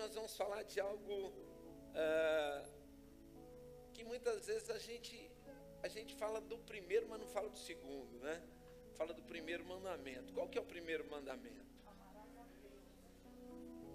[0.00, 1.30] nós vamos falar de algo
[1.94, 2.64] ah,
[3.92, 5.30] que muitas vezes a gente,
[5.82, 8.42] a gente fala do primeiro, mas não fala do segundo, né?
[8.94, 10.32] Fala do primeiro mandamento.
[10.32, 11.68] Qual que é o primeiro mandamento?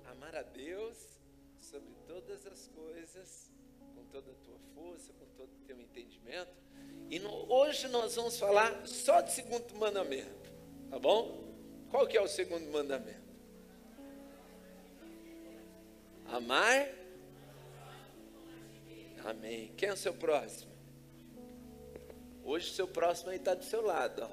[0.05, 1.19] Amar a Deus
[1.59, 3.51] sobre todas as coisas,
[3.95, 6.53] com toda a tua força, com todo o teu entendimento.
[7.09, 10.53] E no, hoje nós vamos falar só do segundo mandamento,
[10.91, 11.43] tá bom?
[11.89, 13.24] Qual que é o segundo mandamento?
[16.35, 16.89] Amar.
[19.23, 19.71] Amém.
[19.77, 20.69] Quem é o seu próximo?
[22.43, 24.29] Hoje o seu próximo aí está do seu lado, ó.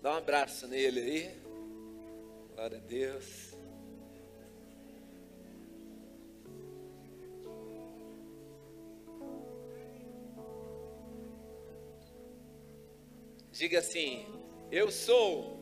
[0.00, 1.42] Dá um abraço nele aí.
[2.54, 3.54] Glória a Deus.
[13.52, 14.26] Diga assim:
[14.72, 15.60] Eu sou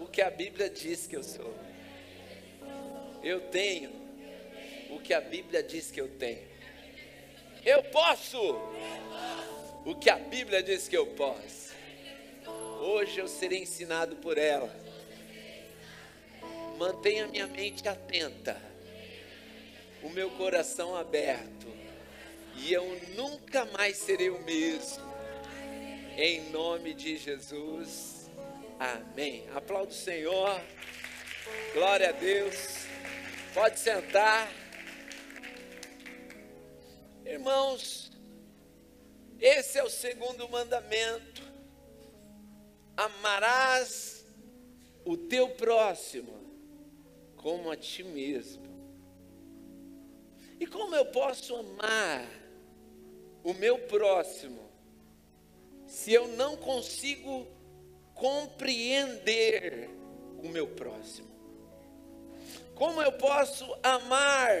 [0.00, 1.67] o que a Bíblia diz que eu sou.
[3.22, 3.90] Eu tenho
[4.90, 6.46] o que a Bíblia diz que eu tenho.
[7.64, 8.38] Eu posso
[9.84, 11.74] o que a Bíblia diz que eu posso.
[12.80, 14.74] Hoje eu serei ensinado por ela.
[16.78, 18.60] Mantenha minha mente atenta,
[20.02, 21.66] o meu coração aberto,
[22.54, 22.84] e eu
[23.16, 25.04] nunca mais serei o mesmo.
[26.16, 28.30] Em nome de Jesus.
[28.78, 29.44] Amém.
[29.54, 30.60] Aplauda o Senhor.
[31.74, 32.86] Glória a Deus.
[33.54, 34.52] Pode sentar.
[37.24, 38.12] Irmãos,
[39.40, 41.42] esse é o segundo mandamento.
[42.96, 44.26] Amarás
[45.04, 46.32] o teu próximo
[47.36, 48.66] como a ti mesmo.
[50.60, 52.28] E como eu posso amar
[53.44, 54.68] o meu próximo
[55.86, 57.46] se eu não consigo
[58.14, 59.88] compreender
[60.42, 61.37] o meu próximo?
[62.78, 64.52] Como eu posso amar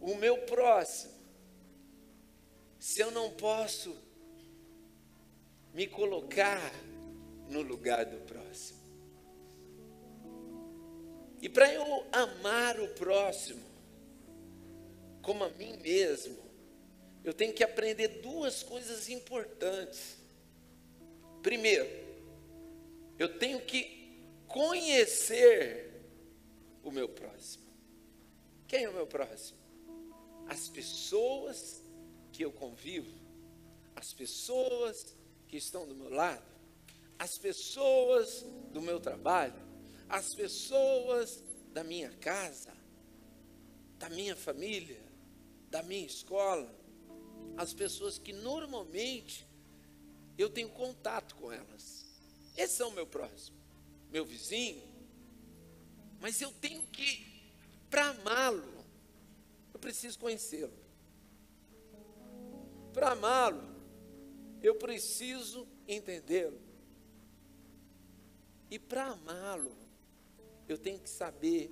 [0.00, 1.12] o meu próximo
[2.78, 3.94] se eu não posso
[5.74, 6.72] me colocar
[7.50, 8.80] no lugar do próximo?
[11.42, 13.66] E para eu amar o próximo
[15.20, 16.38] como a mim mesmo,
[17.22, 20.16] eu tenho que aprender duas coisas importantes.
[21.42, 21.86] Primeiro,
[23.18, 25.95] eu tenho que conhecer
[26.86, 27.66] o meu próximo.
[28.68, 29.58] Quem é o meu próximo?
[30.48, 31.82] As pessoas
[32.32, 33.10] que eu convivo,
[33.96, 35.16] as pessoas
[35.48, 36.46] que estão do meu lado,
[37.18, 39.60] as pessoas do meu trabalho,
[40.08, 41.42] as pessoas
[41.72, 42.72] da minha casa,
[43.98, 45.02] da minha família,
[45.68, 46.72] da minha escola,
[47.56, 49.44] as pessoas que normalmente
[50.38, 52.06] eu tenho contato com elas.
[52.56, 53.56] Esse é o meu próximo,
[54.12, 54.95] meu vizinho.
[56.20, 57.26] Mas eu tenho que,
[57.90, 58.84] para amá-lo,
[59.72, 60.72] eu preciso conhecê-lo.
[62.92, 63.62] Para amá-lo,
[64.62, 66.60] eu preciso entendê-lo.
[68.70, 69.76] E para amá-lo,
[70.68, 71.70] eu tenho que saber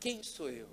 [0.00, 0.68] quem sou eu.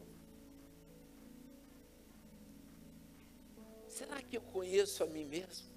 [3.87, 5.67] Será que eu conheço a mim mesmo?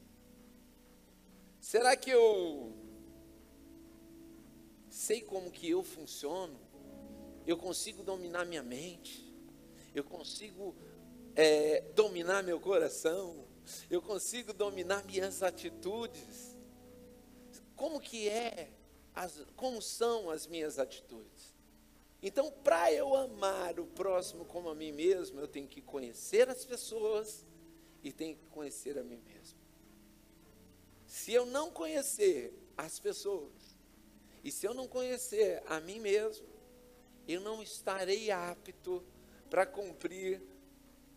[1.60, 2.81] Será que eu
[5.02, 6.56] sei como que eu funciono?
[7.44, 9.34] Eu consigo dominar minha mente?
[9.92, 10.76] Eu consigo
[11.34, 13.44] é, dominar meu coração?
[13.90, 16.56] Eu consigo dominar minhas atitudes?
[17.74, 18.70] Como que é?
[19.12, 21.52] As, como são as minhas atitudes?
[22.22, 26.64] Então, para eu amar o próximo como a mim mesmo, eu tenho que conhecer as
[26.64, 27.44] pessoas
[28.04, 29.58] e tenho que conhecer a mim mesmo.
[31.08, 33.71] Se eu não conhecer as pessoas,
[34.42, 36.46] e se eu não conhecer a mim mesmo,
[37.28, 39.04] eu não estarei apto
[39.48, 40.42] para cumprir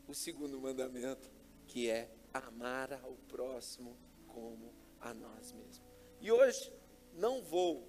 [0.07, 1.31] o segundo mandamento,
[1.67, 5.81] que é amar ao próximo como a nós mesmos.
[6.21, 6.71] E hoje
[7.13, 7.87] não vou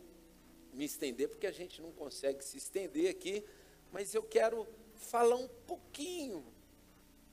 [0.73, 3.45] me estender, porque a gente não consegue se estender aqui,
[3.93, 6.45] mas eu quero falar um pouquinho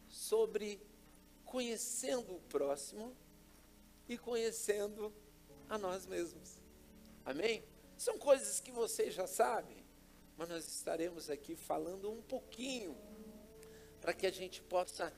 [0.07, 0.81] sobre
[1.45, 3.15] conhecendo o próximo
[4.07, 5.13] e conhecendo
[5.69, 6.57] a nós mesmos.
[7.25, 7.63] Amém?
[8.03, 9.77] São coisas que vocês já sabem,
[10.35, 12.97] mas nós estaremos aqui falando um pouquinho
[14.01, 15.13] para que a gente possa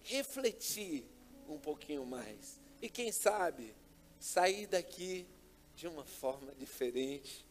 [0.00, 1.04] refletir
[1.48, 2.60] um pouquinho mais.
[2.82, 3.72] E quem sabe
[4.18, 5.28] sair daqui
[5.76, 7.46] de uma forma diferente,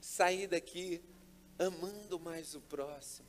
[0.00, 1.00] sair daqui
[1.56, 3.28] amando mais o próximo,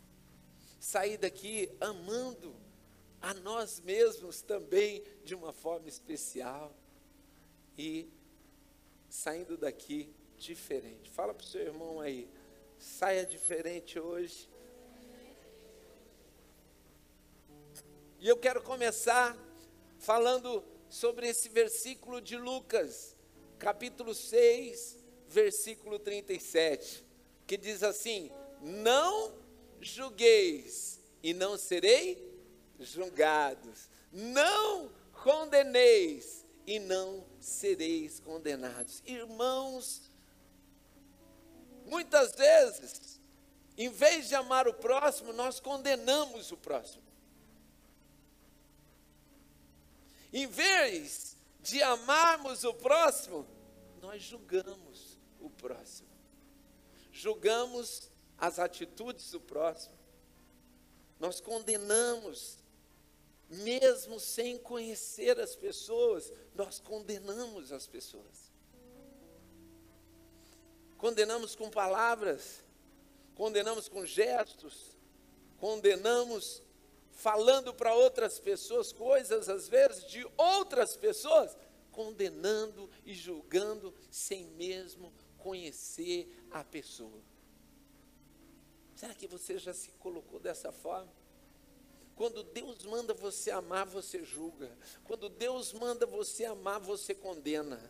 [0.80, 2.56] sair daqui amando
[3.22, 6.76] a nós mesmos também de uma forma especial
[7.78, 8.10] e
[9.08, 10.12] saindo daqui
[10.42, 11.10] diferente.
[11.10, 12.28] Fala para o seu irmão aí,
[12.78, 14.50] saia diferente hoje.
[18.20, 19.38] E eu quero começar
[19.98, 23.16] falando sobre esse versículo de Lucas,
[23.58, 24.98] capítulo 6,
[25.28, 27.04] versículo 37,
[27.48, 29.34] que diz assim: Não
[29.80, 32.30] julgueis e não serei
[32.80, 34.92] julgados, não
[35.24, 39.02] condeneis e não sereis condenados.
[39.06, 40.11] Irmãos,
[41.92, 43.20] muitas vezes,
[43.78, 47.04] em vez de amar o próximo, nós condenamos o próximo.
[50.32, 53.46] Em vez de amarmos o próximo,
[54.02, 56.08] nós julgamos o próximo.
[57.12, 60.00] Julgamos as atitudes do próximo.
[61.20, 62.58] Nós condenamos,
[63.50, 68.51] mesmo sem conhecer as pessoas, nós condenamos as pessoas.
[71.02, 72.64] Condenamos com palavras,
[73.34, 74.96] condenamos com gestos,
[75.60, 76.62] condenamos
[77.12, 81.58] falando para outras pessoas coisas, às vezes, de outras pessoas,
[81.92, 87.20] condenando e julgando sem mesmo conhecer a pessoa.
[88.96, 91.12] Será que você já se colocou dessa forma?
[92.16, 94.70] Quando Deus manda você amar, você julga.
[95.06, 97.82] Quando Deus manda você amar, você condena.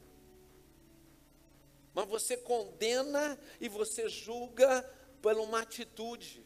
[1.93, 4.81] Mas você condena e você julga
[5.21, 6.45] por uma atitude.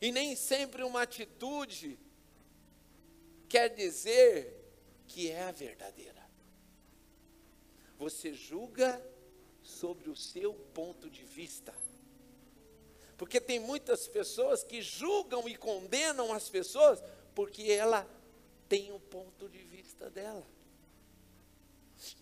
[0.00, 1.98] E nem sempre uma atitude
[3.48, 4.54] quer dizer
[5.06, 6.22] que é a verdadeira.
[7.98, 9.00] Você julga
[9.62, 11.74] sobre o seu ponto de vista.
[13.16, 17.02] Porque tem muitas pessoas que julgam e condenam as pessoas
[17.34, 18.08] porque ela
[18.68, 20.46] tem o ponto de vista dela.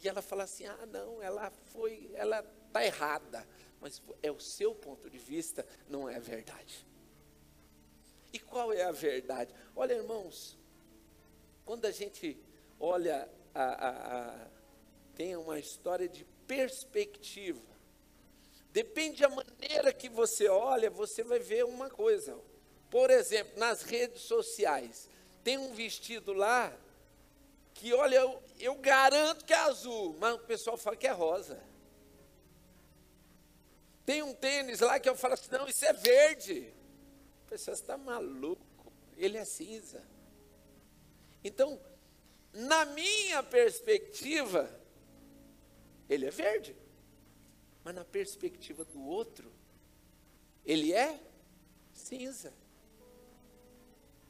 [0.03, 2.43] E ela fala assim: "Ah, não, ela foi, ela
[2.73, 3.47] tá errada".
[3.81, 6.87] Mas é o seu ponto de vista, não é a verdade.
[8.33, 9.53] E qual é a verdade?
[9.75, 10.57] Olha, irmãos,
[11.65, 12.39] quando a gente
[12.83, 14.47] olha, a, a, a,
[15.15, 17.63] tem uma história de perspectiva.
[18.73, 22.37] Depende da maneira que você olha, você vai ver uma coisa.
[22.91, 25.09] Por exemplo, nas redes sociais,
[25.45, 26.77] tem um vestido lá
[27.75, 28.21] que, olha,
[28.65, 31.63] eu garanto que é azul, mas o pessoal fala que é rosa.
[34.05, 36.73] Tem um tênis lá que eu falo assim, não, isso é verde
[37.53, 40.03] pessoa está maluco, ele é cinza.
[41.45, 41.79] Então,
[42.51, 44.71] na minha perspectiva,
[46.09, 46.75] ele é verde.
[47.85, 49.53] Mas na perspectiva do outro,
[50.65, 51.21] ele é
[51.93, 52.55] cinza.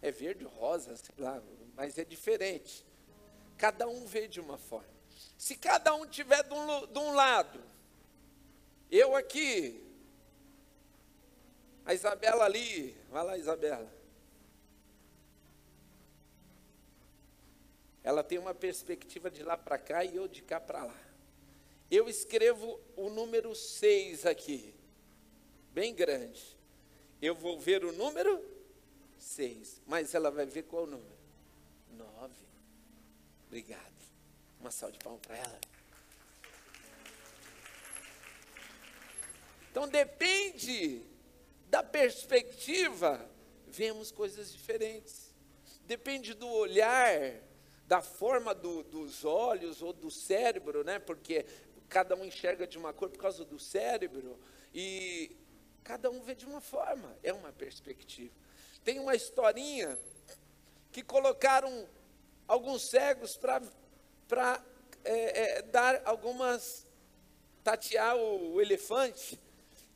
[0.00, 1.40] É verde, rosa, sei lá,
[1.76, 2.84] mas é diferente.
[3.62, 4.92] Cada um vê de uma forma.
[5.38, 7.62] Se cada um tiver de um, de um lado,
[8.90, 9.80] eu aqui,
[11.84, 13.88] a Isabela ali, vai lá, Isabela.
[18.02, 21.00] Ela tem uma perspectiva de lá para cá e eu de cá para lá.
[21.88, 24.74] Eu escrevo o número 6 aqui,
[25.72, 26.58] bem grande.
[27.20, 28.44] Eu vou ver o número
[29.20, 31.16] 6, mas ela vai ver qual o número?
[31.92, 32.51] 9.
[33.52, 33.92] Obrigado.
[34.58, 35.60] Uma salva de palmas para ela.
[39.70, 41.02] Então depende
[41.68, 43.28] da perspectiva,
[43.66, 45.34] vemos coisas diferentes.
[45.84, 47.42] Depende do olhar,
[47.86, 50.98] da forma do, dos olhos ou do cérebro, né?
[50.98, 51.44] Porque
[51.90, 54.40] cada um enxerga de uma cor por causa do cérebro
[54.72, 55.36] e
[55.84, 57.14] cada um vê de uma forma.
[57.22, 58.32] É uma perspectiva.
[58.82, 59.98] Tem uma historinha
[60.90, 61.86] que colocaram
[62.52, 64.62] alguns cegos para
[65.04, 66.86] é, é, dar algumas
[67.64, 69.40] tatear o, o elefante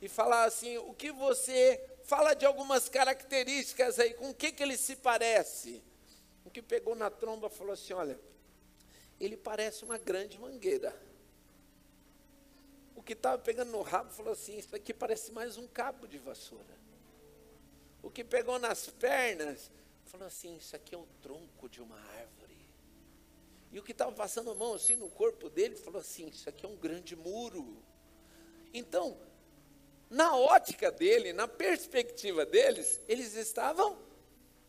[0.01, 4.63] e falar assim: o que você fala de algumas características aí, com o que, que
[4.63, 5.83] ele se parece?
[6.45, 8.19] O que pegou na tromba falou assim: olha,
[9.21, 10.97] ele parece uma grande mangueira.
[12.95, 16.17] O que estava pegando no rabo falou assim: isso aqui parece mais um cabo de
[16.17, 16.77] vassoura.
[18.03, 19.71] O que pegou nas pernas
[20.07, 22.36] falou assim: isso aqui é o tronco de uma árvore.
[23.77, 26.65] E o que estava passando a mão assim no corpo dele falou assim: isso aqui
[26.65, 27.77] é um grande muro.
[28.73, 29.19] Então,
[30.09, 33.99] na ótica dele, na perspectiva deles, eles estavam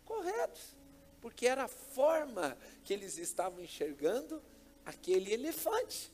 [0.04, 0.76] corretos,
[1.22, 4.44] porque era a forma que eles estavam enxergando
[4.86, 6.12] aquele elefante.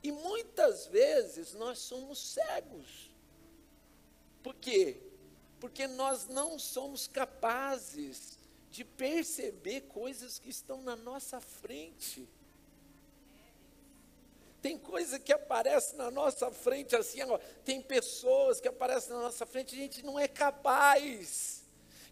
[0.00, 3.10] E muitas vezes nós somos cegos.
[4.44, 4.96] Por quê?
[5.58, 8.37] Porque nós não somos capazes
[8.70, 12.28] de perceber coisas que estão na nossa frente.
[14.60, 19.46] Tem coisa que aparece na nossa frente assim, ó, tem pessoas que aparecem na nossa
[19.46, 21.62] frente, a gente não é capaz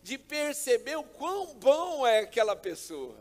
[0.02, 3.16] de perceber o quão bom é aquela pessoa.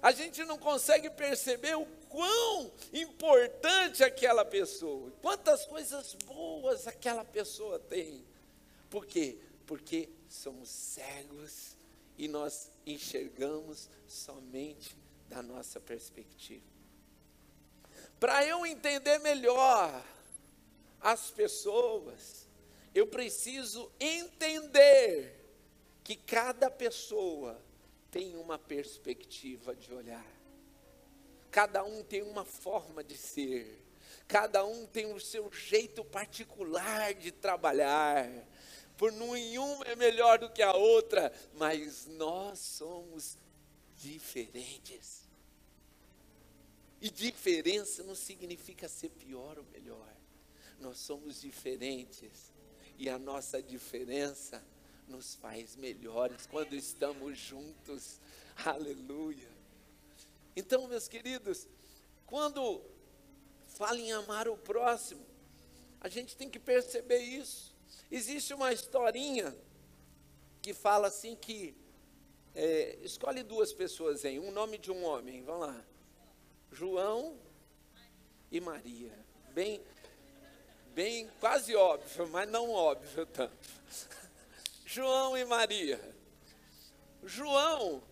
[0.00, 7.24] A gente não consegue perceber o quão importante é aquela pessoa, quantas coisas boas aquela
[7.24, 8.24] pessoa tem.
[8.88, 9.38] Por quê?
[9.66, 11.76] Porque somos cegos
[12.18, 14.96] e nós enxergamos somente
[15.28, 16.66] da nossa perspectiva.
[18.18, 20.04] Para eu entender melhor
[21.00, 22.48] as pessoas,
[22.92, 25.38] eu preciso entender
[26.02, 27.62] que cada pessoa
[28.10, 30.26] tem uma perspectiva de olhar.
[31.50, 33.84] Cada um tem uma forma de ser.
[34.26, 38.28] Cada um tem o seu jeito particular de trabalhar.
[38.98, 43.38] Por nenhuma é melhor do que a outra, mas nós somos
[43.96, 45.22] diferentes.
[47.00, 50.12] E diferença não significa ser pior ou melhor.
[50.80, 52.52] Nós somos diferentes.
[52.98, 54.60] E a nossa diferença
[55.06, 58.20] nos faz melhores quando estamos juntos.
[58.64, 59.48] Aleluia.
[60.56, 61.68] Então, meus queridos,
[62.26, 62.82] quando
[63.68, 65.24] fala em amar o próximo,
[66.00, 67.77] a gente tem que perceber isso.
[68.10, 69.54] Existe uma historinha
[70.62, 71.76] que fala assim que
[72.54, 75.84] é, escolhe duas pessoas em um nome de um homem, vamos lá.
[76.72, 77.38] João
[78.50, 79.12] e Maria.
[79.52, 79.82] Bem,
[80.94, 83.56] bem quase óbvio, mas não óbvio tanto.
[84.84, 86.00] João e Maria.
[87.22, 88.02] João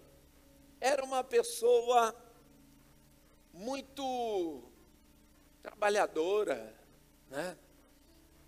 [0.81, 2.15] era uma pessoa
[3.53, 4.63] muito
[5.63, 6.75] trabalhadora,
[7.31, 7.57] né?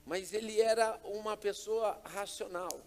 [0.09, 2.81] Mas ele era uma pessoa racional.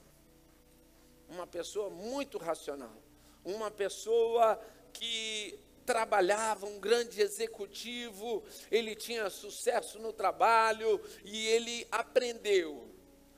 [1.29, 2.97] Uma pessoa muito racional.
[3.45, 4.59] Uma pessoa
[4.91, 12.89] que trabalhava, um grande executivo, ele tinha sucesso no trabalho e ele aprendeu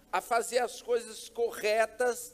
[0.09, 2.33] a fazer as coisas corretas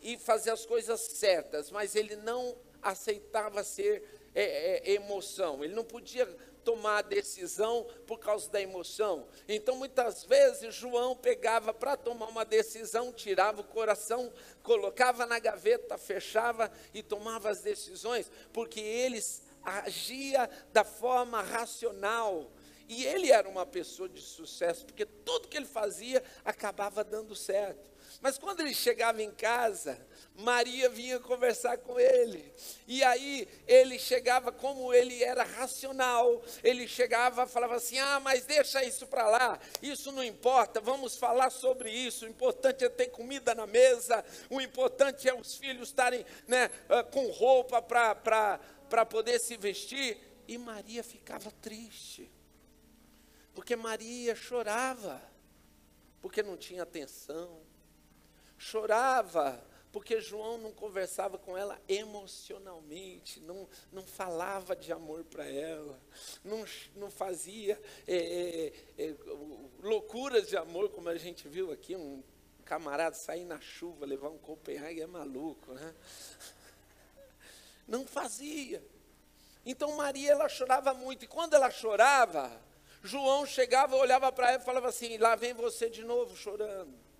[0.00, 4.02] e fazer as coisas certas, mas ele não aceitava ser
[4.34, 6.26] é, é, emoção, ele não podia
[6.64, 9.26] tomar a decisão por causa da emoção.
[9.48, 15.98] Então, muitas vezes, João pegava para tomar uma decisão, tirava o coração, colocava na gaveta,
[15.98, 22.50] fechava e tomava as decisões, porque eles agia da forma racional.
[22.88, 27.90] E ele era uma pessoa de sucesso, porque tudo que ele fazia acabava dando certo.
[28.20, 32.52] Mas quando ele chegava em casa, Maria vinha conversar com ele.
[32.86, 36.42] E aí ele chegava como ele era racional.
[36.64, 39.60] Ele chegava, falava assim: "Ah, mas deixa isso para lá.
[39.82, 40.80] Isso não importa.
[40.80, 42.24] Vamos falar sobre isso.
[42.24, 44.24] O importante é ter comida na mesa.
[44.48, 50.18] O importante é os filhos estarem, né, ah, com roupa para poder se vestir".
[50.48, 52.30] E Maria ficava triste.
[53.54, 55.22] Porque Maria chorava,
[56.20, 57.60] porque não tinha atenção
[58.62, 59.60] chorava
[59.92, 66.00] porque João não conversava com ela emocionalmente, não, não falava de amor para ela,
[66.42, 66.64] não,
[66.96, 69.14] não fazia é, é, é,
[69.82, 72.24] loucuras de amor, como a gente viu aqui, um
[72.64, 75.94] camarada sair na chuva, levar um Copenhague é maluco, né?
[77.86, 78.82] Não fazia.
[79.66, 82.50] Então Maria, ela chorava muito, e quando ela chorava,
[83.02, 87.11] João chegava, olhava para ela e falava assim: lá vem você de novo chorando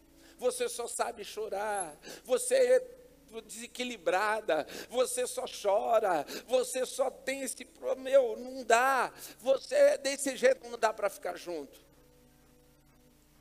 [0.43, 3.03] você só sabe chorar, você é
[3.47, 10.77] desequilibrada, você só chora, você só tem esse meu, não dá, você desse jeito não
[10.77, 11.92] dá para ficar junto.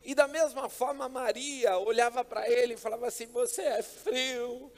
[0.03, 4.71] E da mesma forma, Maria olhava para ele e falava assim: Você é frio,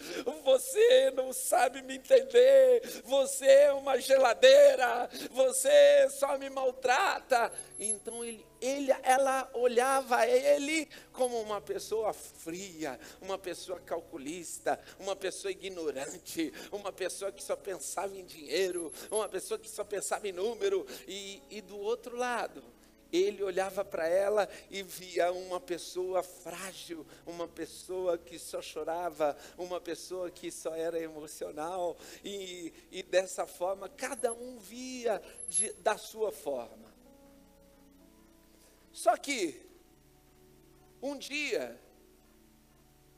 [0.43, 7.51] você não sabe me entender, você é uma geladeira, você só me maltrata.
[7.79, 15.51] Então ele, ele, ela olhava ele como uma pessoa fria, uma pessoa calculista, uma pessoa
[15.51, 20.85] ignorante, uma pessoa que só pensava em dinheiro, uma pessoa que só pensava em número.
[21.07, 22.72] E, e do outro lado,
[23.13, 29.79] ele olhava para ela e via uma pessoa frágil, uma pessoa que só chorava, uma
[29.79, 36.31] pessoa que só era emocional, e, e dessa forma cada um via de, da sua
[36.31, 36.91] forma.
[38.91, 39.61] Só que,
[40.99, 41.79] um dia,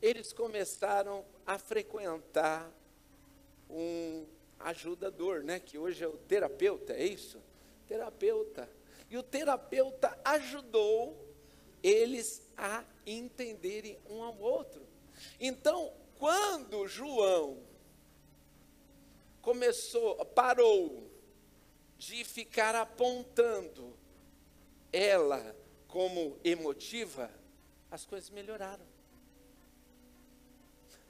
[0.02, 2.70] eles começaram a frequentar
[3.70, 4.26] um
[4.60, 5.60] ajudador, né?
[5.60, 7.42] Que hoje é o terapeuta, é isso?
[7.88, 8.70] Terapeuta
[9.10, 11.26] e o terapeuta ajudou
[11.84, 14.86] eles a entenderem um ao outro.
[15.40, 17.62] Então, quando João
[19.42, 21.10] começou, parou
[21.98, 23.96] de ficar apontando
[24.92, 25.56] ela
[25.88, 27.32] como emotiva,
[27.92, 28.86] as coisas melhoraram.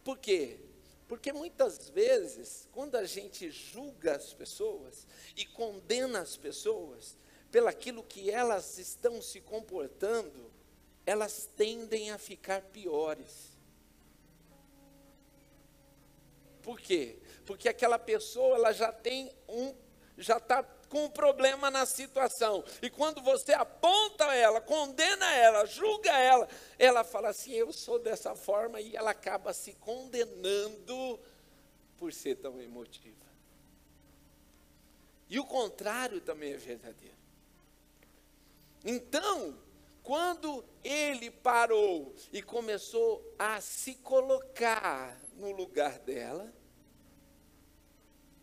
[0.04, 0.60] Por quê?
[1.08, 7.18] Porque muitas vezes, quando a gente julga as pessoas e condena as pessoas
[7.56, 10.52] pelaquilo que elas estão se comportando,
[11.06, 13.58] elas tendem a ficar piores.
[16.62, 17.18] Por quê?
[17.46, 19.74] Porque aquela pessoa ela já tem um,
[20.18, 22.62] já está com um problema na situação.
[22.82, 28.36] E quando você aponta ela, condena ela, julga ela, ela fala assim: eu sou dessa
[28.36, 31.18] forma, e ela acaba se condenando
[31.96, 33.26] por ser tão emotiva.
[35.30, 37.25] E o contrário também é verdadeiro.
[38.86, 39.58] Então,
[40.04, 46.54] quando ele parou e começou a se colocar no lugar dela,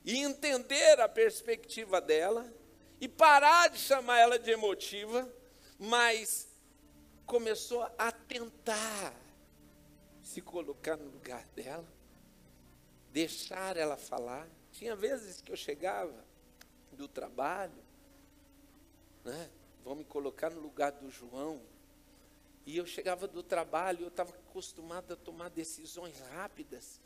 [0.04, 2.52] e entender a perspectiva dela,
[3.00, 5.32] e parar de chamar ela de emotiva,
[5.78, 6.49] mas
[7.25, 9.14] começou a tentar
[10.20, 11.87] se colocar no lugar dela,
[13.12, 14.49] deixar ela falar.
[14.72, 16.25] Tinha vezes que eu chegava
[16.90, 17.72] do trabalho,
[19.25, 19.49] né?
[19.84, 21.60] Vão me colocar no lugar do João.
[22.64, 27.00] E eu chegava do trabalho, eu estava acostumado a tomar decisões rápidas.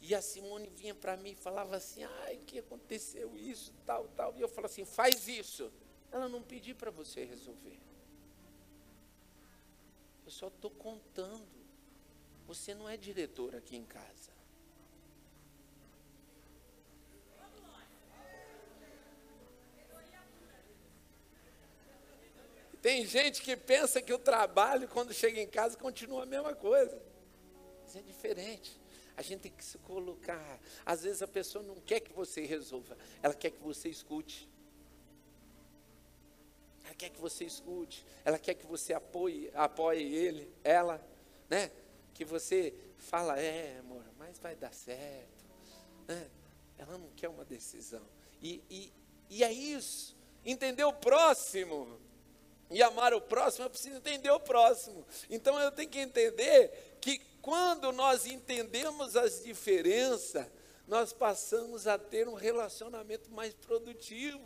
[0.00, 4.36] E a Simone vinha para mim e falava assim: ai, que aconteceu isso, tal, tal.
[4.36, 5.72] E eu falava assim: faz isso.
[6.10, 7.78] Ela não pediu para você resolver.
[10.24, 11.62] Eu só estou contando.
[12.48, 14.31] Você não é diretor aqui em casa.
[22.92, 27.00] Tem gente que pensa que o trabalho, quando chega em casa, continua a mesma coisa.
[27.86, 28.78] Isso é diferente.
[29.16, 30.60] A gente tem que se colocar.
[30.84, 34.46] Às vezes a pessoa não quer que você resolva, ela quer que você escute.
[36.84, 41.02] Ela quer que você escute, ela quer que você apoie, apoie ele, ela,
[41.48, 41.70] né?
[42.12, 45.46] Que você fala, é, amor, mas vai dar certo.
[46.06, 46.30] Né?
[46.76, 48.06] Ela não quer uma decisão.
[48.42, 48.92] E, e,
[49.30, 50.14] e é isso.
[50.44, 51.98] Entender o próximo
[52.72, 55.06] e amar o próximo, eu preciso entender o próximo.
[55.28, 60.46] Então eu tenho que entender que quando nós entendemos as diferenças,
[60.86, 64.40] nós passamos a ter um relacionamento mais produtivo.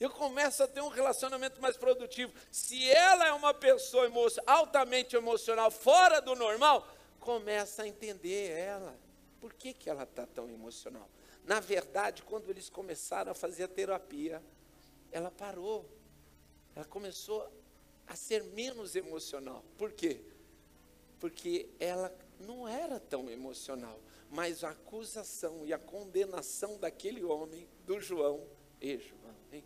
[0.00, 2.32] Eu começo a ter um relacionamento mais produtivo.
[2.50, 6.88] Se ela é uma pessoa emo altamente emocional, fora do normal,
[7.20, 8.98] começa a entender ela.
[9.40, 11.08] Por que, que ela está tão emocional?
[11.44, 14.42] Na verdade, quando eles começaram a fazer a terapia,
[15.12, 15.88] ela parou.
[16.74, 17.46] Ela começou
[18.06, 19.62] a ser menos emocional.
[19.76, 20.20] Por quê?
[21.20, 28.00] Porque ela não era tão emocional, mas a acusação e a condenação daquele homem, do
[28.00, 28.44] João,
[28.80, 29.64] e João, hein,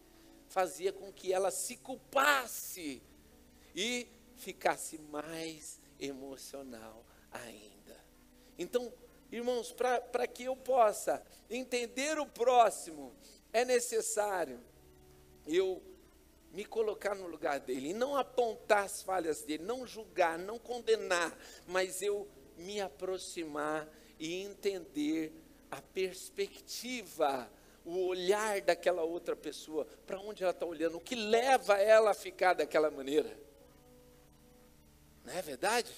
[0.49, 3.03] fazia com que ela se culpasse
[3.75, 8.05] e ficasse mais emocional ainda.
[8.59, 8.93] Então,
[9.33, 13.15] irmãos, para que eu possa entender o próximo,
[13.53, 14.61] é necessário
[15.47, 15.83] eu
[16.53, 21.37] me colocar no lugar dele, e não apontar as falhas dele, não julgar, não condenar,
[21.67, 23.87] mas eu me aproximar
[24.19, 25.33] e entender
[25.71, 27.51] a perspectiva,
[27.85, 32.15] o olhar daquela outra pessoa, para onde ela está olhando, o que leva ela a
[32.15, 33.39] ficar daquela maneira.
[35.25, 35.93] Não é verdade?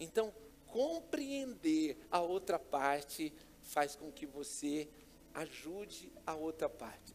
[0.00, 0.32] Então,
[0.66, 3.32] compreender a outra parte
[3.62, 4.88] faz com que você
[5.34, 7.14] ajude a outra parte.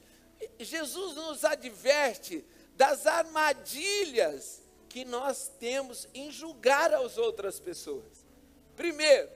[0.60, 8.26] Jesus nos adverte das armadilhas que nós temos em julgar as outras pessoas.
[8.76, 9.30] Primeiro,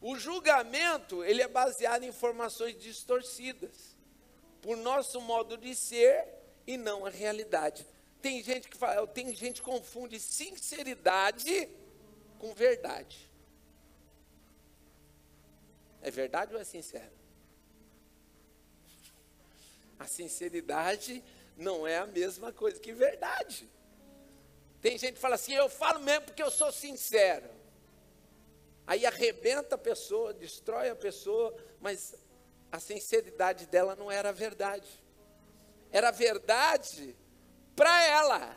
[0.00, 3.96] o julgamento, ele é baseado em informações distorcidas
[4.62, 6.24] por nosso modo de ser
[6.66, 7.84] e não a realidade.
[8.22, 11.68] Tem gente que fala, tem gente que confunde sinceridade
[12.38, 13.28] com verdade.
[16.00, 17.17] É verdade ou é sincero?
[20.08, 21.22] Sinceridade
[21.56, 23.68] não é a mesma coisa que verdade.
[24.80, 27.48] Tem gente que fala assim: eu falo mesmo porque eu sou sincero.
[28.86, 32.14] Aí arrebenta a pessoa, destrói a pessoa, mas
[32.72, 34.88] a sinceridade dela não era verdade.
[35.92, 37.14] Era verdade
[37.76, 38.56] para ela.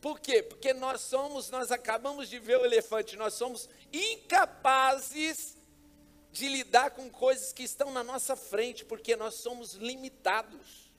[0.00, 0.42] Por quê?
[0.42, 5.56] Porque nós somos, nós acabamos de ver o elefante, nós somos incapazes
[6.32, 10.90] de lidar com coisas que estão na nossa frente, porque nós somos limitados.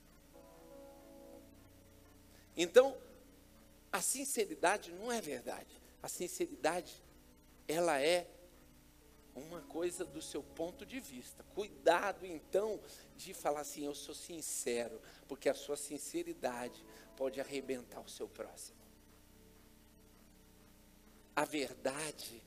[2.56, 2.96] Então,
[3.90, 5.80] a sinceridade não é verdade.
[6.02, 7.02] A sinceridade,
[7.66, 8.28] ela é
[9.34, 11.42] uma coisa do seu ponto de vista.
[11.54, 12.80] Cuidado então
[13.16, 16.84] de falar assim: eu sou sincero, porque a sua sinceridade
[17.16, 18.78] pode arrebentar o seu próximo.
[21.34, 22.41] A verdade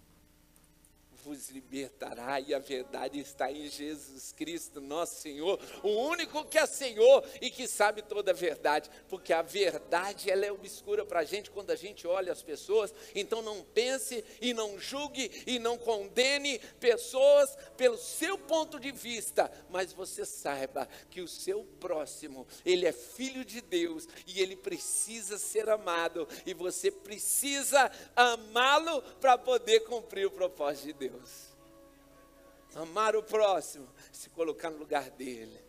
[1.25, 6.67] vos libertará, e a verdade está em Jesus Cristo, nosso Senhor, o único que é
[6.67, 11.23] Senhor e que sabe toda a verdade, porque a verdade ela é obscura para a
[11.23, 15.79] gente quando a gente olha as pessoas, então não pense e não julgue e não
[15.79, 22.85] condene pessoas pelo seu ponto de vista, mas você saiba que o seu próximo, ele
[22.85, 29.79] é filho de Deus e ele precisa ser amado, e você precisa amá-lo para poder
[29.81, 31.14] cumprir o propósito de Deus.
[31.15, 31.55] Deus.
[32.75, 35.63] Amar o próximo, se colocar no lugar dele.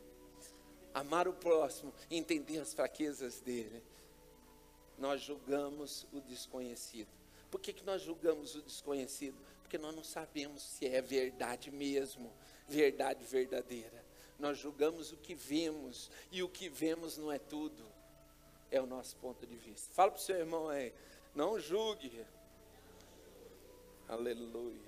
[0.93, 3.83] Amar o próximo, entender as fraquezas dele.
[4.99, 7.09] Nós julgamos o desconhecido.
[7.51, 9.37] Por que, que nós julgamos o desconhecido?
[9.63, 12.33] Porque nós não sabemos se é verdade mesmo,
[12.67, 14.05] verdade verdadeira.
[14.39, 17.85] Nós julgamos o que vemos, e o que vemos não é tudo,
[18.71, 19.93] é o nosso ponto de vista.
[19.95, 20.93] Fala para o seu irmão aí,
[21.35, 22.25] não julgue.
[24.09, 24.86] Aleluia.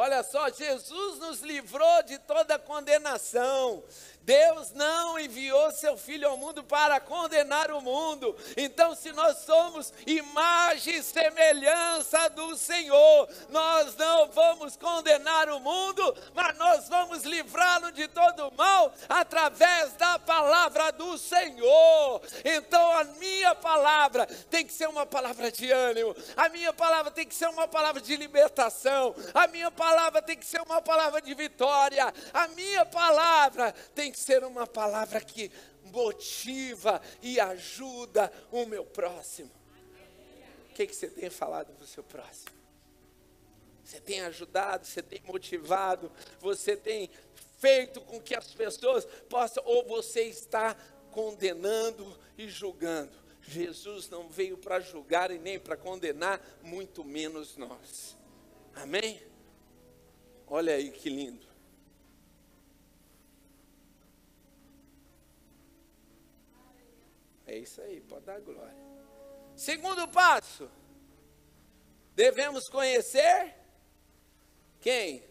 [0.00, 3.84] Olha só, Jesus nos livrou de toda condenação.
[4.22, 8.36] Deus não enviou seu Filho ao mundo para condenar o mundo.
[8.56, 16.16] Então, se nós somos imagem e semelhança do Senhor, nós não vamos condenar o mundo,
[16.34, 22.22] mas nós vamos livrá-lo de todo mal através da palavra do Senhor.
[22.44, 27.26] Então, a minha palavra tem que ser uma palavra de ânimo, a minha palavra tem
[27.26, 31.34] que ser uma palavra de libertação, a minha palavra tem que ser uma palavra de
[31.34, 35.50] vitória, a minha palavra tem que ser uma palavra que
[35.84, 39.50] motiva e ajuda o meu próximo.
[40.70, 42.50] O que, que você tem falado para o seu próximo?
[43.84, 47.10] Você tem ajudado, você tem motivado, você tem
[47.58, 50.76] feito com que as pessoas possam, ou você está
[51.10, 53.12] condenando e julgando.
[53.42, 58.16] Jesus não veio para julgar e nem para condenar, muito menos nós.
[58.74, 59.20] Amém?
[60.46, 61.49] Olha aí que lindo.
[67.50, 68.76] É isso aí, pode dar glória.
[69.56, 70.70] Segundo passo,
[72.14, 73.56] devemos conhecer
[74.80, 75.24] quem?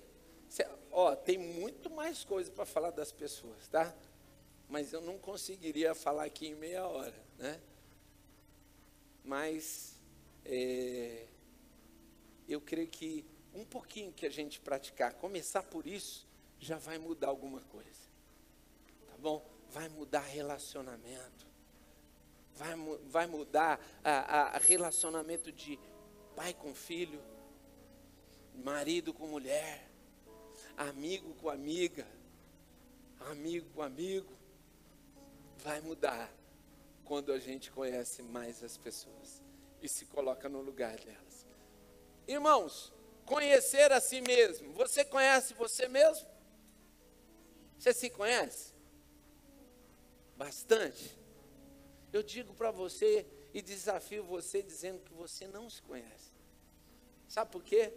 [0.92, 3.96] Ó, tem muito mais coisa para falar das pessoas, tá?
[4.68, 7.58] Mas eu não conseguiria falar aqui em meia hora, né?
[9.24, 9.96] Mas
[10.44, 11.26] é,
[12.50, 16.28] eu creio que um pouquinho que a gente praticar, começar por isso,
[16.60, 18.10] já vai mudar alguma coisa.
[19.08, 19.50] Tá bom?
[19.70, 21.49] Vai mudar relacionamento
[22.60, 22.76] vai,
[23.08, 25.80] vai mudar a, a relacionamento de
[26.36, 27.24] pai com filho,
[28.54, 29.90] marido com mulher,
[30.76, 32.06] amigo com amiga,
[33.22, 34.38] amigo com amigo.
[35.60, 36.32] Vai mudar
[37.06, 39.42] quando a gente conhece mais as pessoas
[39.82, 41.46] e se coloca no lugar delas.
[42.28, 42.94] Irmãos,
[43.26, 44.74] conhecer a si mesmo.
[44.74, 46.28] Você conhece você mesmo?
[47.78, 48.74] Você se conhece?
[50.36, 51.19] Bastante?
[52.12, 56.32] Eu digo para você e desafio você dizendo que você não se conhece.
[57.28, 57.94] Sabe por quê?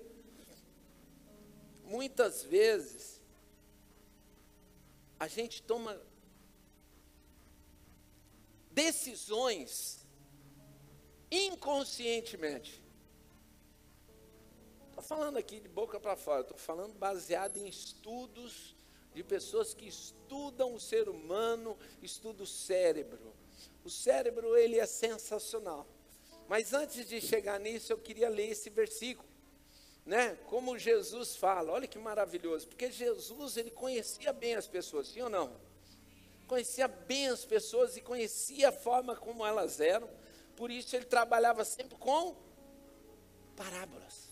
[1.84, 3.20] Muitas vezes
[5.18, 6.00] a gente toma
[8.70, 10.06] decisões
[11.30, 12.82] inconscientemente.
[14.88, 18.76] Estou falando aqui de boca para fora, estou falando baseado em estudos
[19.14, 23.34] de pessoas que estudam o ser humano, estudam o cérebro.
[23.84, 25.86] O cérebro ele é sensacional.
[26.48, 29.28] Mas antes de chegar nisso, eu queria ler esse versículo,
[30.04, 30.36] né?
[30.46, 35.30] Como Jesus fala, olha que maravilhoso, porque Jesus ele conhecia bem as pessoas, sim ou
[35.30, 35.56] não?
[36.46, 40.08] Conhecia bem as pessoas e conhecia a forma como elas eram.
[40.56, 42.36] Por isso ele trabalhava sempre com
[43.56, 44.28] parábolas.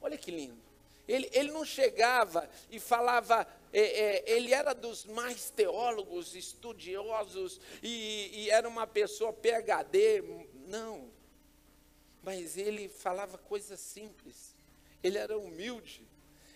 [0.00, 0.58] Olha que lindo.
[1.06, 8.68] Ele, ele não chegava e falava, ele era dos mais teólogos, estudiosos, e, e era
[8.68, 10.22] uma pessoa PhD,
[10.66, 11.10] não.
[12.22, 14.54] Mas ele falava coisas simples,
[15.02, 16.06] ele era humilde,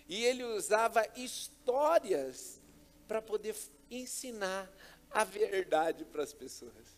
[0.08, 2.60] e ele usava histórias
[3.06, 3.54] para poder
[3.90, 4.70] ensinar
[5.10, 6.96] a verdade para as pessoas.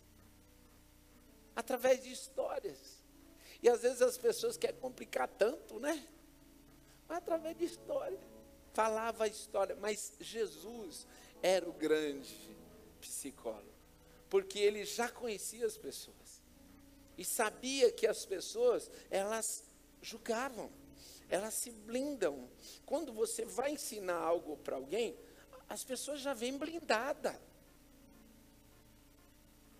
[1.55, 3.03] Através de histórias.
[3.63, 6.07] E às vezes as pessoas querem complicar tanto, né?
[7.09, 8.19] através de história.
[8.75, 11.07] Falava a história, mas Jesus
[11.41, 12.55] era o grande
[13.01, 13.73] psicólogo,
[14.29, 16.43] porque ele já conhecia as pessoas
[17.17, 19.63] e sabia que as pessoas, elas
[20.03, 20.71] julgavam,
[21.29, 22.49] elas se blindam.
[22.85, 25.17] Quando você vai ensinar algo para alguém,
[25.69, 27.41] as pessoas já vêm blindada.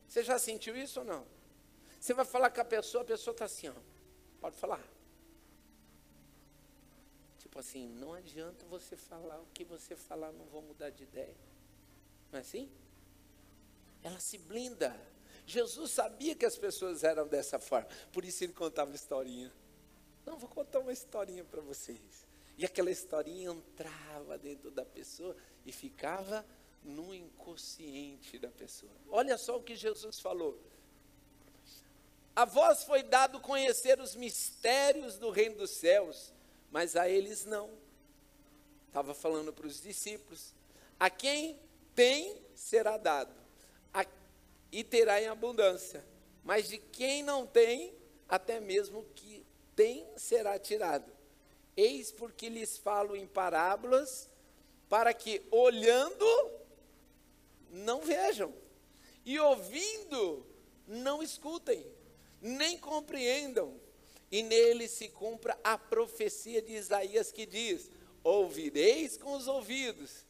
[0.09, 1.27] Você já sentiu isso ou não?
[1.99, 3.75] Você vai falar com a pessoa, a pessoa está assim, ó.
[4.41, 4.94] Pode falar.
[7.55, 11.37] Tipo assim, não adianta você falar, o que você falar não vou mudar de ideia.
[12.33, 12.69] Não é assim?
[14.03, 14.93] Ela se blinda.
[15.47, 19.53] Jesus sabia que as pessoas eram dessa forma, por isso ele contava historinha.
[20.27, 22.27] Não, vou contar uma historinha para vocês.
[22.59, 26.45] E aquela historinha entrava dentro da pessoa e ficava
[26.83, 28.91] no inconsciente da pessoa.
[29.09, 30.61] Olha só o que Jesus falou.
[32.35, 36.34] A vós foi dado conhecer os mistérios do reino dos céus,
[36.75, 37.71] mas a eles não.
[38.89, 40.53] Estava falando para os discípulos.
[40.99, 41.57] A quem
[41.95, 43.33] tem, será dado,
[43.93, 44.05] a,
[44.73, 46.05] e terá em abundância.
[46.43, 47.95] Mas de quem não tem,
[48.29, 51.13] até mesmo que tem, será tirado.
[51.77, 54.29] Eis porque lhes falo em parábolas,
[54.89, 56.27] para que olhando,
[57.71, 58.53] não vejam,
[59.25, 60.45] e ouvindo,
[60.89, 61.87] não escutem,
[62.43, 63.81] nem compreendam.
[64.35, 67.89] E nele se cumpra a profecia de Isaías que diz:
[68.25, 70.27] Ouvireis com os ouvidos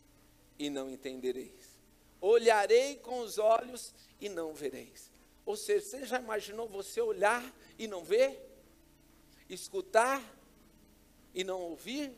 [0.59, 1.81] e não entendereis.
[2.21, 5.11] Olharei com os olhos e não vereis.
[5.47, 7.43] Ou seja, você já imaginou você olhar
[7.79, 8.39] e não ver?
[9.49, 10.23] Escutar
[11.33, 12.13] e não ouvir?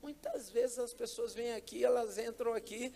[0.00, 2.92] Muitas vezes as pessoas vêm aqui, elas entram aqui,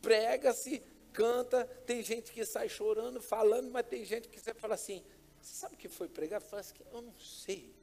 [0.00, 0.80] prega-se,
[1.12, 5.02] canta, tem gente que sai chorando, falando, mas tem gente que você fala assim,
[5.48, 6.40] você sabe o que foi pregar?
[6.40, 7.74] Fala assim, eu não sei.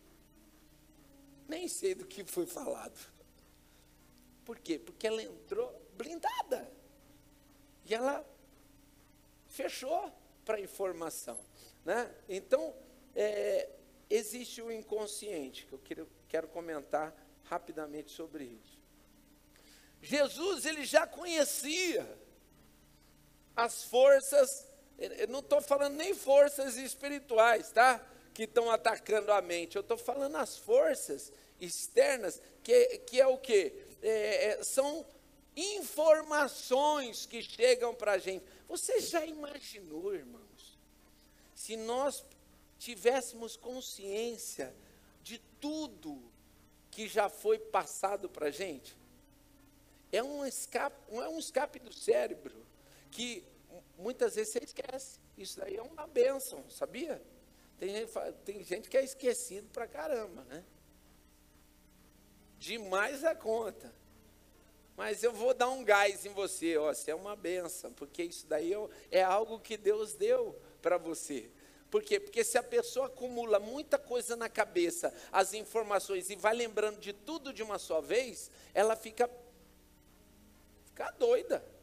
[1.47, 2.97] Nem sei do que foi falado.
[4.43, 4.78] Por quê?
[4.78, 6.71] Porque ela entrou blindada.
[7.86, 8.25] E ela
[9.47, 10.12] fechou
[10.43, 11.39] para a informação.
[11.84, 12.13] Né?
[12.30, 12.75] Então,
[13.15, 13.69] é,
[14.10, 18.80] existe o inconsciente, que eu quero, quero comentar rapidamente sobre isso.
[20.01, 22.08] Jesus, ele já conhecia
[23.56, 28.05] as forças, eu não estou falando nem forças espirituais, tá?
[28.34, 33.38] Que estão atacando a mente, eu estou falando as forças externas, que, que é o
[33.38, 33.73] que?
[34.01, 35.05] É, é, são
[35.55, 38.43] informações que chegam para a gente.
[38.67, 40.77] Você já imaginou, irmãos,
[41.53, 42.25] se nós
[42.79, 44.75] tivéssemos consciência
[45.21, 46.21] de tudo
[46.91, 48.97] que já foi passado para a gente?
[50.12, 52.65] É um, escape, é um escape do cérebro
[53.12, 53.43] que
[53.97, 55.19] muitas vezes você esquece.
[55.38, 57.21] Isso daí é uma bênção, sabia?
[57.77, 58.12] Tem gente,
[58.45, 60.63] tem gente que é esquecido para caramba, né?
[62.58, 63.93] Demais a conta.
[64.95, 68.47] Mas eu vou dar um gás em você, ó, você é uma benção, porque isso
[68.47, 71.49] daí é, é algo que Deus deu para você.
[71.91, 72.19] Por quê?
[72.19, 77.12] Porque se a pessoa acumula muita coisa na cabeça, as informações, e vai lembrando de
[77.12, 79.29] tudo de uma só vez, ela fica,
[80.86, 81.74] fica doida.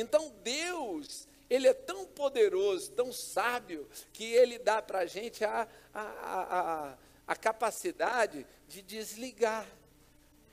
[0.00, 5.66] Então Deus, Ele é tão poderoso, tão sábio, que Ele dá para a gente a,
[5.92, 9.66] a, a, a capacidade de desligar.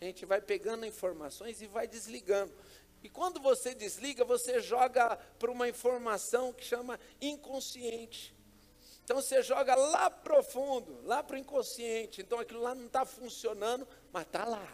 [0.01, 2.51] A gente vai pegando informações e vai desligando.
[3.03, 8.33] E quando você desliga, você joga para uma informação que chama inconsciente.
[9.03, 12.21] Então você joga lá profundo, lá para o inconsciente.
[12.21, 14.67] Então aquilo lá não está funcionando, mas está lá.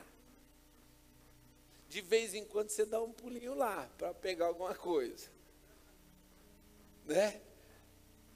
[1.91, 5.27] De vez em quando você dá um pulinho lá para pegar alguma coisa.
[7.05, 7.41] Né?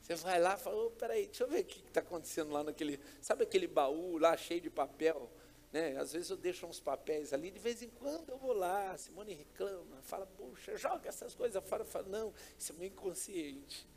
[0.01, 2.65] Você vai lá e fala, oh, peraí, deixa eu ver o que está acontecendo lá
[2.65, 2.99] naquele.
[3.21, 5.31] Sabe aquele baú lá cheio de papel?
[5.71, 5.95] Né?
[5.95, 9.33] Às vezes eu deixo uns papéis ali, de vez em quando eu vou lá, Simone
[9.33, 11.83] reclama, fala, puxa, joga essas coisas fora.
[11.83, 13.87] Eu falo, não, isso é meu inconsciente.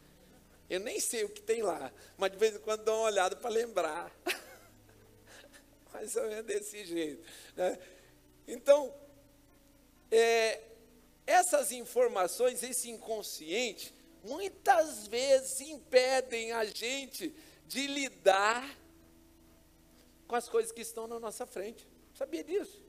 [0.70, 3.34] Eu nem sei o que tem lá, mas de vez em quando dou uma olhada
[3.34, 4.16] para lembrar.
[5.92, 7.24] Mais ou menos desse jeito.
[7.56, 7.76] Né?
[8.46, 8.94] Então,
[10.10, 10.62] é,
[11.26, 13.94] essas informações, esse inconsciente,
[14.24, 17.34] muitas vezes impedem a gente
[17.66, 18.78] de lidar
[20.26, 21.86] com as coisas que estão na nossa frente.
[22.14, 22.82] Sabia disso?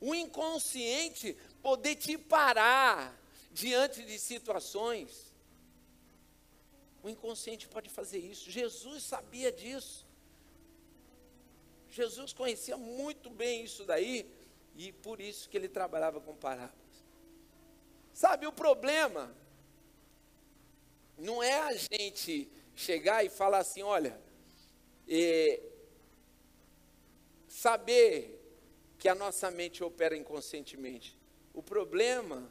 [0.00, 3.18] O inconsciente poder te parar
[3.50, 5.32] diante de situações.
[7.02, 8.50] O inconsciente pode fazer isso.
[8.50, 10.06] Jesus sabia disso.
[11.88, 14.30] Jesus conhecia muito bem isso daí
[14.76, 16.72] e por isso que ele trabalhava com parábolas.
[18.12, 19.34] Sabe, o problema
[21.16, 24.20] não é a gente chegar e falar assim, olha,
[25.08, 25.60] é,
[27.48, 28.38] saber
[28.98, 31.16] que a nossa mente opera inconscientemente.
[31.52, 32.50] O problema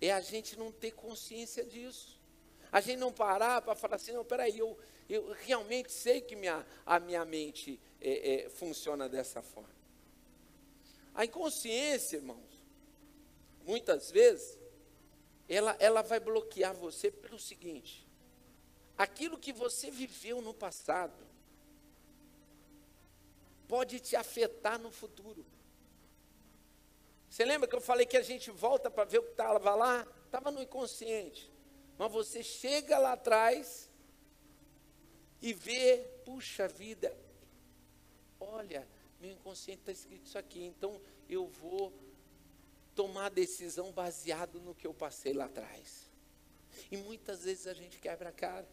[0.00, 2.16] é a gente não ter consciência disso.
[2.70, 4.76] a gente não parar para falar assim, não, peraí, eu,
[5.08, 9.75] eu realmente sei que minha, a minha mente é, é, funciona dessa forma.
[11.16, 12.62] A inconsciência, irmãos,
[13.64, 14.58] muitas vezes,
[15.48, 18.06] ela, ela vai bloquear você pelo seguinte:
[18.98, 21.26] aquilo que você viveu no passado
[23.66, 25.44] pode te afetar no futuro.
[27.30, 30.06] Você lembra que eu falei que a gente volta para ver o que estava lá?
[30.26, 31.50] Estava no inconsciente.
[31.96, 33.90] Mas você chega lá atrás
[35.40, 37.16] e vê, puxa vida,
[38.38, 38.86] olha,
[39.20, 41.92] meu inconsciente está escrito isso aqui, então eu vou
[42.94, 46.10] tomar decisão baseado no que eu passei lá atrás.
[46.90, 48.68] E muitas vezes a gente quebra a cara,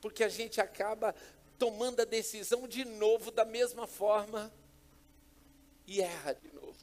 [0.00, 1.14] porque a gente acaba
[1.58, 4.52] tomando a decisão de novo da mesma forma
[5.86, 6.74] e erra de novo.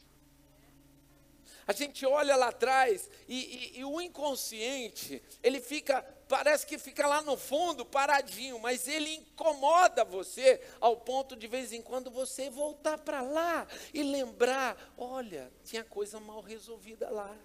[1.68, 3.36] A gente olha lá atrás e,
[3.76, 9.16] e, e, o inconsciente, ele fica, parece que fica lá no fundo, paradinho, mas ele
[9.16, 15.52] incomoda você ao ponto de vez em quando você voltar para lá e lembrar: olha,
[15.66, 17.38] tinha coisa mal resolvida lá,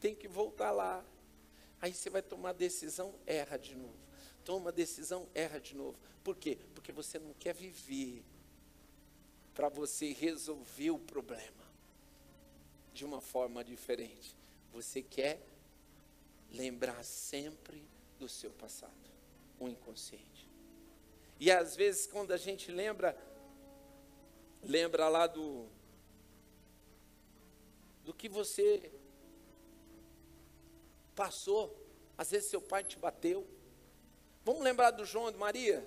[0.00, 1.02] tem que voltar lá.
[1.80, 3.96] Aí você vai tomar decisão, erra de novo.
[4.44, 5.98] Toma decisão, erra de novo.
[6.22, 6.58] Por quê?
[6.74, 8.22] Porque você não quer viver
[9.54, 11.64] para você resolver o problema
[12.92, 14.36] de uma forma diferente.
[14.74, 15.40] Você quer
[16.50, 18.92] lembrar sempre do seu passado,
[19.58, 20.48] o inconsciente.
[21.38, 23.16] E às vezes quando a gente lembra,
[24.62, 25.66] lembra lá do
[28.04, 28.92] do que você
[31.14, 31.74] passou.
[32.16, 33.46] Às vezes seu pai te bateu.
[34.44, 35.86] Vamos lembrar do João e de Maria?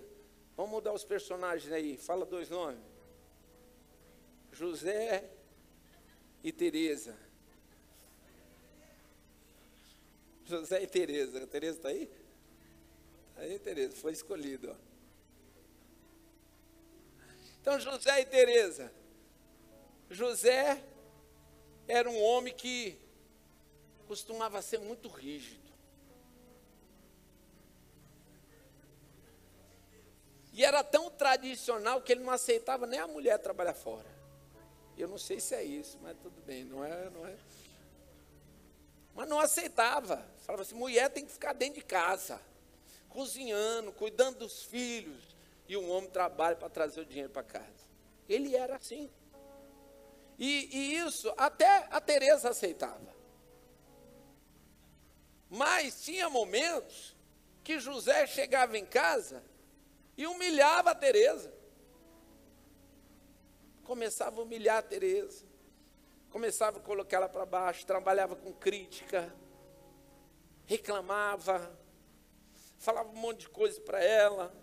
[0.56, 1.98] Vamos mudar os personagens aí.
[1.98, 2.82] Fala dois nomes.
[4.52, 5.30] José
[6.44, 7.16] e Teresa.
[10.48, 11.44] José e Teresa.
[11.44, 12.10] A Teresa está aí?
[13.36, 14.72] Tá aí, Teresa, foi escolhido.
[14.72, 14.76] Ó.
[17.62, 18.92] Então, José e Teresa.
[20.10, 20.82] José
[21.88, 22.98] era um homem que
[24.08, 25.68] costumava ser muito rígido.
[30.54, 34.08] E era tão tradicional que ele não aceitava nem a mulher trabalhar fora.
[34.98, 37.38] Eu não sei se é isso, mas tudo bem, não é, não é.
[39.18, 40.24] Mas não aceitava.
[40.46, 42.40] Falava assim, mulher tem que ficar dentro de casa,
[43.10, 45.36] cozinhando, cuidando dos filhos,
[45.68, 47.88] e um homem trabalha para trazer o dinheiro para casa.
[48.30, 49.10] Ele era assim.
[50.38, 53.18] E, e isso até a Teresa aceitava.
[55.50, 57.16] Mas tinha momentos
[57.64, 59.44] que José chegava em casa
[60.16, 61.58] e humilhava a Teresa
[63.88, 65.46] começava a humilhar a Teresa,
[66.30, 69.34] começava a colocar ela para baixo, trabalhava com crítica,
[70.66, 71.78] reclamava,
[72.78, 74.54] falava um monte de coisa para ela,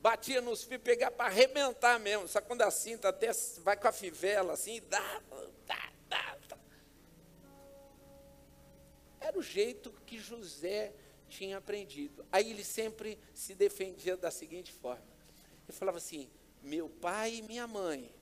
[0.00, 3.92] batia nos fios, pegava para arrebentar mesmo, só quando a cinta até vai com a
[3.92, 5.22] fivela assim, dá,
[5.66, 6.58] dá, dá, dá.
[9.20, 10.92] Era o jeito que José
[11.28, 12.26] tinha aprendido.
[12.30, 15.06] Aí ele sempre se defendia da seguinte forma:
[15.68, 16.28] ele falava assim,
[16.62, 18.12] meu pai e minha mãe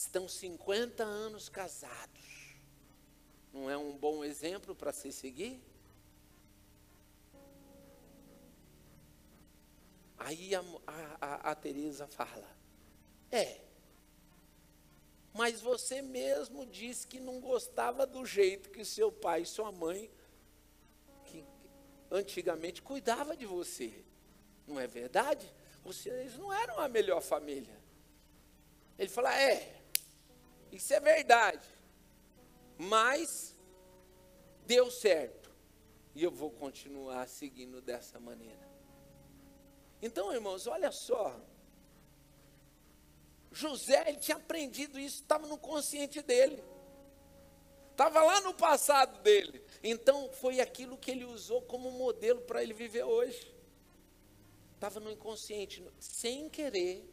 [0.00, 2.56] estão 50 anos casados.
[3.52, 5.60] Não é um bom exemplo para se seguir?
[10.18, 12.48] Aí a, a, a Teresa fala:
[13.30, 13.60] É,
[15.34, 20.10] mas você mesmo disse que não gostava do jeito que seu pai e sua mãe,
[21.26, 21.44] que
[22.10, 24.04] antigamente cuidava de você.
[24.66, 25.52] Não é verdade?
[25.82, 27.78] Vocês não eram a melhor família.
[28.98, 29.79] Ele fala: É,
[30.72, 31.68] isso é verdade.
[32.78, 33.56] Mas
[34.66, 35.50] deu certo.
[36.14, 38.68] E eu vou continuar seguindo dessa maneira.
[40.02, 41.38] Então, irmãos, olha só.
[43.52, 46.62] José, ele tinha aprendido isso, estava no consciente dele.
[47.90, 49.62] Estava lá no passado dele.
[49.82, 53.54] Então, foi aquilo que ele usou como modelo para ele viver hoje.
[54.74, 57.09] Estava no inconsciente, sem querer,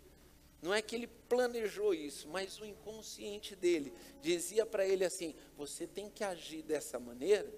[0.68, 5.88] não é que ele planejou isso, mas o inconsciente dele dizia para ele assim: você
[5.88, 7.50] tem que agir dessa maneira,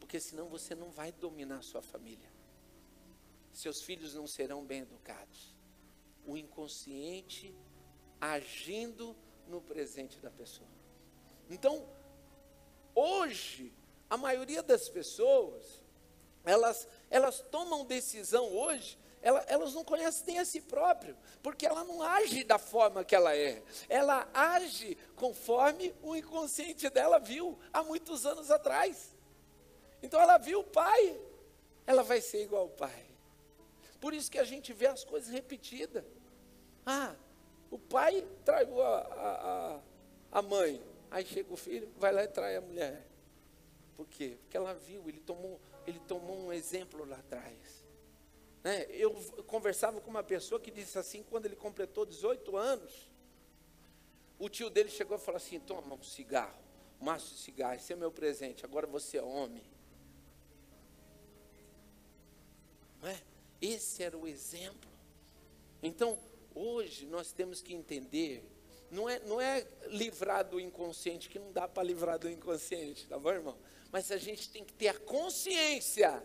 [0.00, 2.28] porque senão você não vai dominar sua família.
[3.52, 5.54] Seus filhos não serão bem educados.
[6.26, 7.54] O inconsciente
[8.20, 10.68] agindo no presente da pessoa.
[11.48, 11.88] Então,
[12.96, 13.72] hoje,
[14.10, 15.84] a maioria das pessoas,
[16.44, 21.82] elas, elas tomam decisão hoje ela, elas não conhecem nem a si próprio, porque ela
[21.84, 27.82] não age da forma que ela é, ela age conforme o inconsciente dela viu há
[27.82, 29.14] muitos anos atrás.
[30.02, 31.20] Então ela viu o pai,
[31.86, 33.06] ela vai ser igual ao pai.
[34.00, 36.04] Por isso que a gente vê as coisas repetidas.
[36.84, 37.14] Ah,
[37.70, 39.76] o pai traiu a, a,
[40.32, 40.80] a, a mãe.
[41.10, 43.06] Aí chega o filho, vai lá e trai a mulher.
[43.96, 44.36] Por quê?
[44.42, 47.75] Porque ela viu, ele tomou, ele tomou um exemplo lá atrás.
[48.66, 48.84] Né?
[48.90, 49.12] Eu
[49.46, 53.08] conversava com uma pessoa que disse assim, quando ele completou 18 anos,
[54.40, 56.58] o tio dele chegou e falou assim: toma um cigarro,
[57.00, 59.62] um maço de cigarro, esse é meu presente, agora você é homem.
[63.00, 63.22] Não é?
[63.62, 64.90] Esse era o exemplo.
[65.80, 66.18] Então,
[66.52, 68.42] hoje nós temos que entender,
[68.90, 73.16] não é, não é livrar do inconsciente, que não dá para livrar do inconsciente, tá
[73.16, 73.56] bom, irmão?
[73.92, 76.20] Mas a gente tem que ter a consciência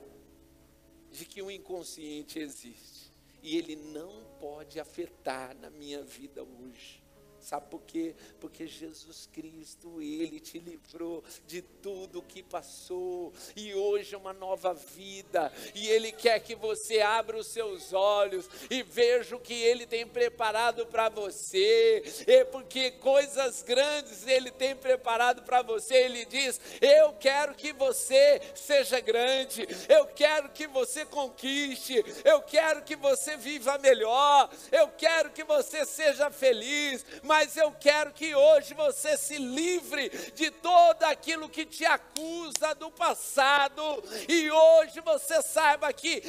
[1.12, 3.12] de que o inconsciente existe.
[3.44, 7.01] E ele não pode afetar na minha vida hoje.
[7.42, 8.14] Sabe por quê?
[8.40, 14.74] Porque Jesus Cristo, Ele te livrou de tudo que passou, e hoje é uma nova
[14.74, 19.88] vida, e Ele quer que você abra os seus olhos e veja o que Ele
[19.88, 26.62] tem preparado para você, e porque coisas grandes Ele tem preparado para você, Ele diz:
[26.80, 33.36] Eu quero que você seja grande, eu quero que você conquiste, eu quero que você
[33.36, 39.38] viva melhor, eu quero que você seja feliz mas eu quero que hoje você se
[39.38, 43.82] livre de todo aquilo que te acusa do passado,
[44.28, 46.22] e hoje você saiba que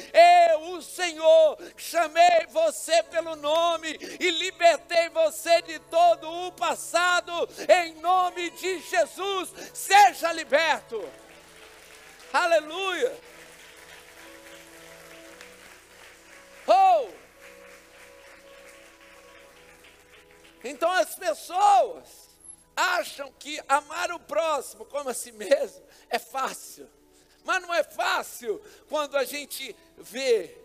[0.53, 7.95] eu, o Senhor, chamei você pelo nome e libertei você de todo o passado, em
[7.95, 11.03] nome de Jesus, seja liberto.
[12.31, 13.13] Aleluia.
[16.65, 17.22] Oh!
[20.63, 22.29] Então as pessoas
[22.75, 26.89] acham que amar o próximo como a si mesmo é fácil.
[27.43, 30.57] Mas não é fácil quando a gente vê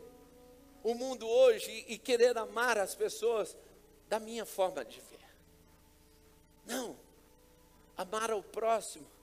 [0.82, 3.56] o mundo hoje e querer amar as pessoas
[4.08, 5.18] da minha forma de ver.
[6.64, 6.96] Não.
[7.96, 9.17] Amar ao próximo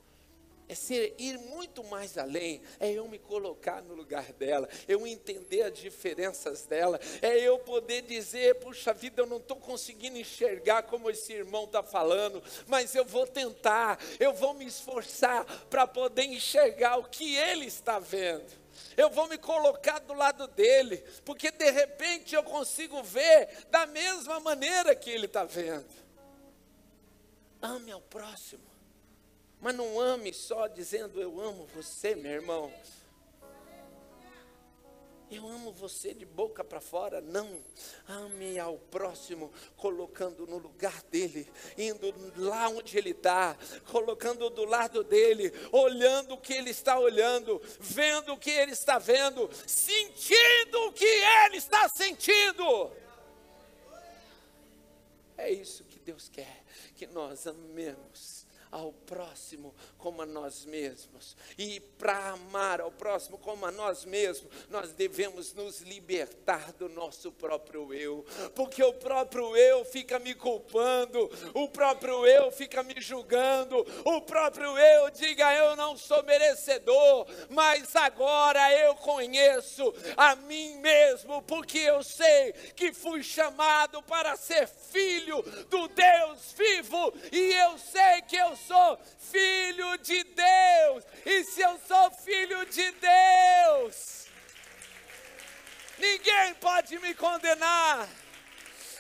[0.68, 5.62] é ser, ir muito mais além, é eu me colocar no lugar dela, eu entender
[5.62, 11.10] as diferenças dela, é eu poder dizer, puxa vida, eu não estou conseguindo enxergar como
[11.10, 16.98] esse irmão está falando, mas eu vou tentar, eu vou me esforçar para poder enxergar
[16.98, 18.66] o que ele está vendo.
[18.98, 24.40] Eu vou me colocar do lado dele, porque de repente eu consigo ver da mesma
[24.40, 25.86] maneira que ele está vendo.
[27.62, 28.75] Ame ao próximo.
[29.60, 32.72] Mas não ame só dizendo eu amo você, meu irmão.
[35.30, 37.64] Eu amo você de boca para fora, não.
[38.08, 43.58] Ame ao próximo, colocando no lugar dele, indo lá onde ele está,
[43.92, 49.00] colocando do lado dele, olhando o que ele está olhando, vendo o que ele está
[49.00, 52.92] vendo, sentindo o que ele está sentindo.
[55.38, 56.64] É isso que Deus quer,
[56.96, 58.35] que nós amemos
[58.76, 61.38] ao próximo como a nós mesmos.
[61.58, 67.32] E para amar ao próximo como a nós mesmos, nós devemos nos libertar do nosso
[67.32, 73.78] próprio eu, porque o próprio eu fica me culpando, o próprio eu fica me julgando,
[74.04, 81.42] o próprio eu diga eu não sou merecedor, mas agora eu conheço a mim mesmo,
[81.44, 88.22] porque eu sei que fui chamado para ser filho do Deus vivo e eu sei
[88.24, 91.04] que eu sou filho de Deus.
[91.26, 94.28] E se eu sou filho de Deus,
[95.98, 98.08] ninguém pode me condenar,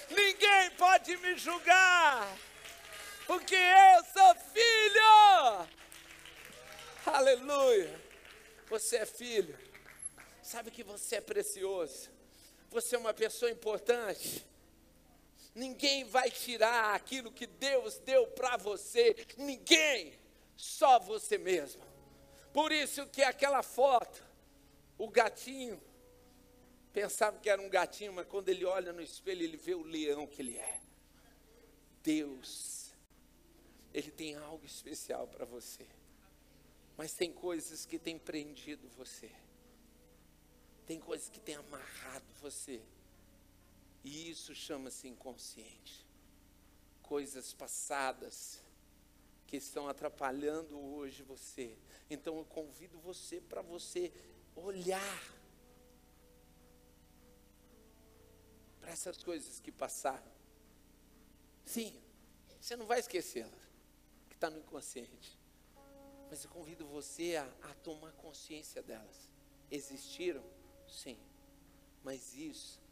[0.09, 2.27] ninguém pode me julgar,
[3.27, 5.67] porque eu sou filho.
[7.05, 8.01] Aleluia.
[8.67, 9.57] Você é filho.
[10.41, 12.09] Sabe que você é precioso.
[12.71, 14.45] Você é uma pessoa importante.
[15.55, 19.15] Ninguém vai tirar aquilo que Deus deu para você.
[19.37, 20.13] Ninguém.
[20.55, 21.81] Só você mesmo.
[22.53, 24.23] Por isso que aquela foto,
[24.97, 25.81] o gatinho,
[26.93, 30.27] pensava que era um gatinho, mas quando ele olha no espelho, ele vê o leão
[30.27, 30.85] que ele é.
[32.05, 32.93] Deus,
[33.91, 35.87] Ele tem algo especial para você.
[36.95, 39.31] Mas tem coisas que têm prendido você.
[40.85, 42.79] Tem coisas que têm amarrado você.
[44.05, 46.05] E isso chama-se inconsciente.
[47.01, 48.61] Coisas passadas
[49.47, 51.75] que estão atrapalhando hoje você.
[52.07, 54.13] Então eu convido você para você
[54.55, 55.33] olhar
[58.79, 60.31] para essas coisas que passaram.
[61.65, 61.99] Sim,
[62.61, 63.59] você não vai esquecê-las,
[64.29, 65.35] que está no inconsciente.
[66.29, 69.31] Mas eu convido você a, a tomar consciência delas.
[69.71, 70.43] Existiram?
[70.87, 71.17] Sim.
[72.03, 72.84] Mas isso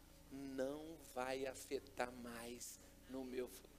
[0.56, 2.78] não vai afetar mais
[3.08, 3.74] no meu futuro.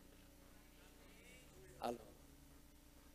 [1.79, 2.05] Alô?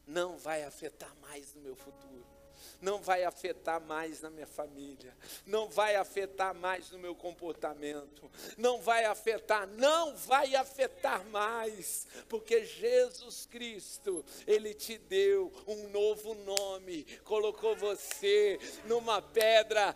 [0.06, 2.39] Não vai afetar mais no meu futuro
[2.80, 8.80] não vai afetar mais na minha família, não vai afetar mais no meu comportamento, não
[8.80, 17.04] vai afetar, não vai afetar mais, porque Jesus Cristo, Ele te deu um novo nome,
[17.24, 19.94] colocou você numa pedra,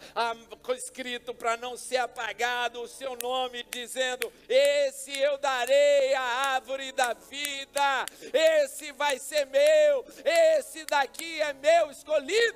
[0.94, 7.12] escrito para não ser apagado o seu nome, dizendo: Esse eu darei a árvore da
[7.14, 12.53] vida, esse vai ser meu, esse daqui é meu escolhido.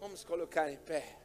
[0.00, 1.16] Vamos colocar em pé.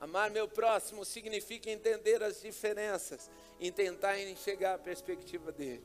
[0.00, 5.84] Amar meu próximo significa entender as diferenças e tentar enxergar a perspectiva dele.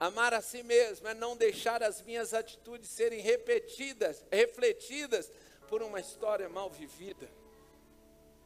[0.00, 5.30] Amar a si mesmo é não deixar as minhas atitudes serem repetidas, refletidas
[5.68, 7.30] por uma história mal vivida.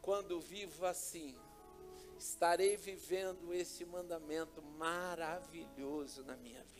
[0.02, 1.34] Quando vivo assim,
[2.18, 6.75] estarei vivendo esse mandamento maravilhoso na minha vida.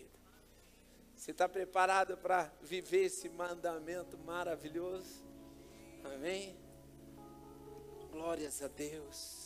[1.27, 5.27] Você está preparado para viver esse mandamento maravilhoso?
[6.05, 6.57] Amém?
[8.13, 9.46] Glórias a Deus.